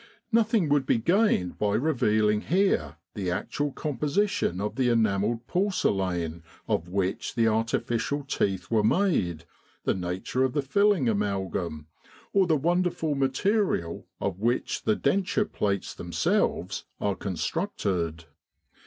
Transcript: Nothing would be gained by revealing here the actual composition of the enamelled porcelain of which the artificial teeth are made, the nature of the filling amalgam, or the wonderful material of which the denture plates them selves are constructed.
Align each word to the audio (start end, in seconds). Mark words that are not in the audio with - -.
Nothing 0.31 0.67
would 0.69 0.87
be 0.87 0.97
gained 0.97 1.59
by 1.59 1.75
revealing 1.75 2.41
here 2.41 2.95
the 3.13 3.29
actual 3.29 3.71
composition 3.71 4.59
of 4.59 4.75
the 4.75 4.89
enamelled 4.89 5.45
porcelain 5.45 6.41
of 6.67 6.87
which 6.89 7.35
the 7.35 7.47
artificial 7.47 8.23
teeth 8.23 8.71
are 8.71 8.81
made, 8.81 9.45
the 9.83 9.93
nature 9.93 10.43
of 10.43 10.53
the 10.53 10.63
filling 10.63 11.07
amalgam, 11.07 11.85
or 12.33 12.47
the 12.47 12.57
wonderful 12.57 13.13
material 13.13 14.07
of 14.19 14.39
which 14.39 14.85
the 14.85 14.95
denture 14.95 15.45
plates 15.47 15.93
them 15.93 16.11
selves 16.13 16.85
are 16.99 17.13
constructed. 17.13 18.25